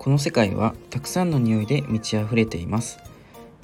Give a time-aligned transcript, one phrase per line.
[0.00, 2.98] この世界はたくさんの匂いで満ち溢れています。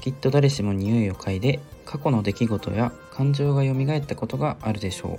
[0.03, 5.17] きっと誰しも匂いを嗅いで過去の出来事や感情が蘇ったことがあるでしょ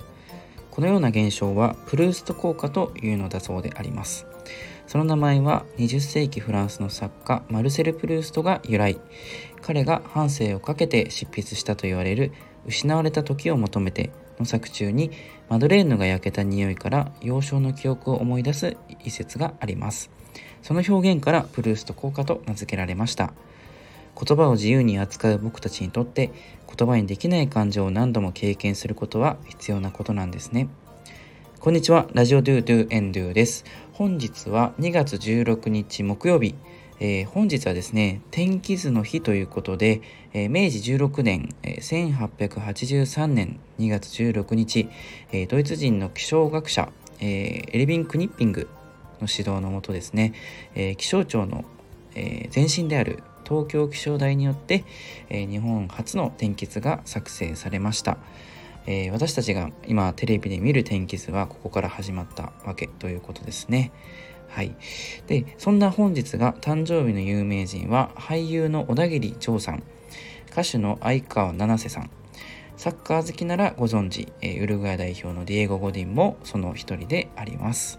[0.70, 4.26] このような現象はプルースト効果というのだそうであります。
[4.86, 8.96] その名前は20世紀フランスの作家マルセル・プルーストが由来。
[9.60, 12.30] 彼が半生をかけて執筆したと言われる
[12.64, 15.10] 失われた時を求めての作中に
[15.48, 20.12] マドレーヌが焼けた匂いから幼少の記憶を思い出す一節があります。
[20.62, 23.32] その表現からプルースト効果と名付けられました。
[24.20, 26.32] 言葉を自由に扱う僕たちにとって
[26.66, 30.68] 言葉にできない感情を何度も経験することは必要なことなんですね。
[31.60, 33.64] こんにちはラジオドゥドゥエンドゥです。
[33.92, 36.54] 本日は2月16日木曜日。
[37.00, 40.00] えー、本日はですね天気図の日ということで、
[40.32, 44.88] えー、明治16年、えー、1883年2月16日、
[45.30, 48.68] えドイツ人の気象学者、えエルビン・クニッピング
[49.20, 50.32] の指導のもとですね、
[50.74, 51.64] え気象庁の、
[52.14, 54.84] え前身である東京気象台によって、
[55.28, 58.18] え日本初の天気図が作成されました。
[58.86, 63.92] え私たちが今テレビで見る天気図はここから始まったわけということですね。
[64.48, 64.74] はい、
[65.26, 69.82] でそんな本日が誕生日の有名人は俳優の小田切長さん
[70.50, 72.10] 歌手の相川七瀬さん
[72.76, 77.98] サッカー好きならご存知、えウルグアイ代表のディエゴ・ゴディンもその一人であります。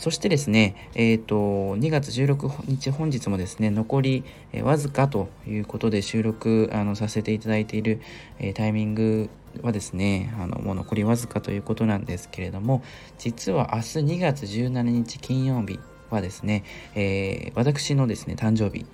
[0.00, 1.34] そしてですね、えーと、
[1.76, 8.00] 2月16日本日もですね残り、えわずかということで収録あのさせていただいている、
[8.38, 9.28] えタイミング
[9.62, 12.82] はですねあのもう残りわずかということなんですけれども
[13.18, 18.86] 実は明日2月17日金曜日はですね、えー、私のですね誕生日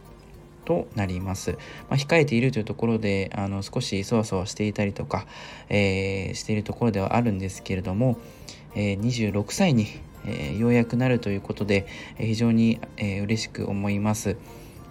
[0.65, 1.53] となります。
[1.89, 5.27] まあ、控えているというところであの少しそわそわしていたりとか、
[5.69, 8.19] えー、しているところではあるんですけれども、
[8.75, 9.87] えー、26歳に、
[10.27, 11.87] えー、ようやくなるということで、
[12.19, 14.37] え非常に、えー、嬉しく思います。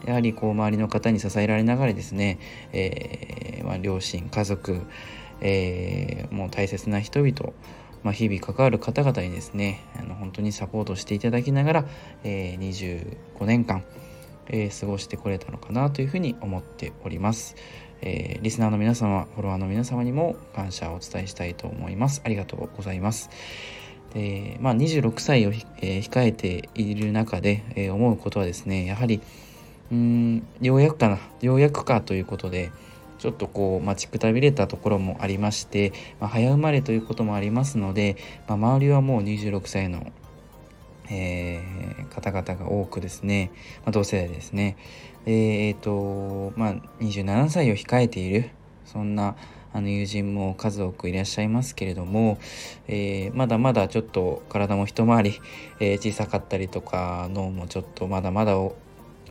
[0.05, 2.37] やはりこう周りの方に支えられながらですね、
[2.73, 4.81] えまあ、両親家族、
[5.39, 7.53] え、もう大切な人々、
[8.03, 11.85] まあ、日々関わる方々にですねあの本当にサポートしていただきながら、
[12.23, 13.83] え、25年間、
[14.47, 17.55] えー、過ごしてこれたのかなというふうに思っております。
[18.01, 22.21] えー、リスナーの皆様、フォロワーの皆様にも感謝をお伝えしたいと思います。
[22.25, 23.29] ありがとうございます。
[24.13, 29.21] でまあ、26歳を、えー、控えている中で、えー、思うことはですね、やはり、
[29.91, 32.71] うん、ようやくかな、ようやくかということで、
[33.19, 38.17] ちょっとこう待ちくたびれたところもありまして、まあ、早生まれということもありますので、
[38.47, 40.11] まあ、周りはもう26歳の、
[41.09, 43.51] えー、方々が多くですね、
[43.85, 44.77] まあ、同世代ですね。
[45.25, 48.49] えっ、ー、とまあ27歳を控えている
[48.85, 49.35] そんな
[49.73, 52.37] あの友人も数多くいらっしゃいますけれども、
[52.87, 55.39] えー、まだまだちょっと体も一回り、
[55.79, 58.53] えー、小さかったりとか脳もちょっとまだまだ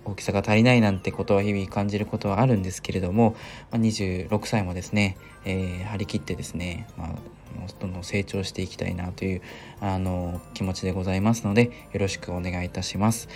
[0.04, 3.36] 大きさが足りないなんてことは日々感じることはあるんですけれども、
[3.70, 7.08] まあ、26歳もですね、えー、張り切ってですね、まあ、
[7.80, 9.42] どんどん成長していきたいなという
[9.80, 13.28] あの気持ちでございますのでよろしくお願いいたします。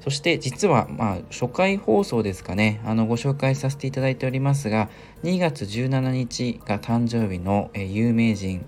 [0.00, 4.88] そして実は、まあ、初回放送ですかね、あのご紹介させていただいておりますが、
[5.24, 8.64] 2月17日が誕生日の、えー、有名人、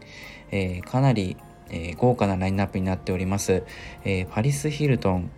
[0.50, 1.36] えー、かなり、
[1.70, 3.62] えー、豪華なラインナップになっております。
[4.04, 5.30] えパリス・ヒルトン、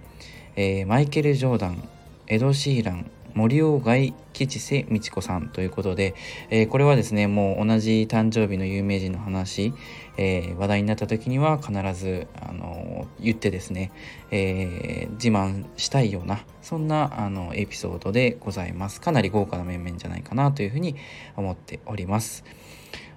[0.57, 1.89] えマイケル・ジョーダン、
[2.27, 6.15] エド・シーラン森尾外吉瀬美智子さんということで、
[6.51, 9.73] えー、これはですねもう同じ誕生日の有名人の話、
[10.17, 13.91] えー、話題になった時には必ず、あの言ってですね、
[14.31, 19.01] え、自慢したいようなそんなあのエピソードでございます。
[19.01, 20.97] かなり豪華な面々じゃないかなというふうに
[21.37, 22.45] 思っております。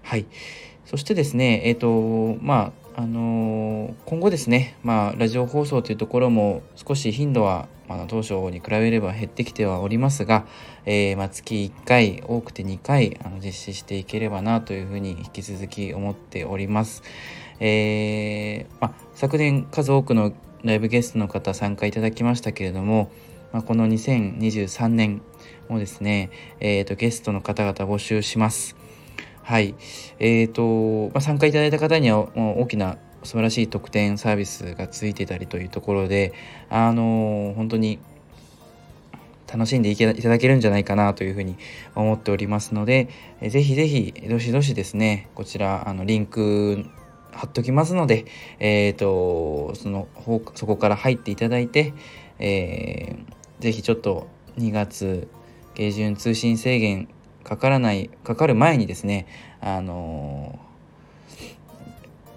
[0.03, 0.25] はい。
[0.85, 10.47] そしてですねえっ、とまああの今後ですね、まあ、ラジオ放送というところも少し頻度はまあ、当初に比べれば減ってきてはおりますが、
[10.85, 17.03] えー、まあ、月1回多くて2回あの実施していければなというふうに引き続き思っております。
[17.59, 20.33] えー、まあ、昨年数多くの
[20.63, 23.11] ライブゲストの方参加いただきましたけれども、
[23.53, 25.21] まあ、この2023年
[25.69, 28.75] もですね、えーと、ゲストの方々募集します。
[29.45, 29.75] はい。
[30.17, 36.33] えっ、ー、と、まあ、参加いただいた方にはもう大きな素晴らしい特典サービスがついてたりというところで
[36.67, 37.99] あの本当に
[39.51, 41.57] 楽しんでいただけるんじゃないかなというふうに
[41.93, 43.07] 思っておりますので、
[43.39, 46.83] えぜひぜひどしどしですねこちらあのリンク
[47.31, 48.25] 貼っときますので、
[48.57, 50.07] えーと、その
[50.55, 51.93] そこから入っていただいて、
[52.39, 54.27] えー、ぜひちょっと
[54.57, 55.27] 2月
[55.75, 57.07] 下旬通信制限
[57.45, 59.27] かからないかかる前にですね
[59.61, 60.59] あの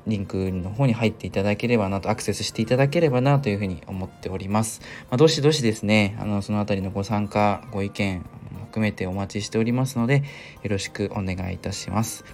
[0.06, 4.81] リンクの方に入っていただければなとアクセスしていただければなというふうに思っております。
[5.10, 8.25] まあ、どしどしですねあのその辺りのご参加ご意見
[8.66, 10.22] 含めてお待ちしておりますので
[10.62, 12.25] よろしくお願いいたします。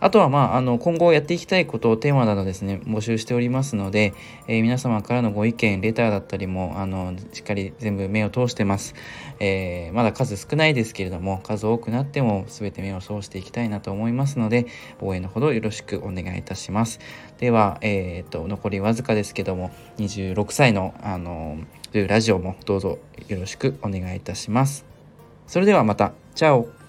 [0.00, 4.14] あとは、まあ、あの今後やっていきたいことをテーマなどですね募集しておりますので、
[4.46, 8.94] えー、皆様からのご意見レターだったりもあのしっかり全部目を通してます、
[9.38, 14.66] えー、まだ数少ないですけれども数多くなっても全て目を通していきたいなと思いますので
[15.00, 17.00] 応援のほどよろしくお願いいたします。
[17.38, 21.58] では、えーと、と残りわずかですけども26歳のあの
[21.92, 22.98] というラジオもどうぞ
[23.28, 24.84] よろしくお願いいたします。
[25.46, 26.12] それではまた。
[26.34, 26.79] チャオ。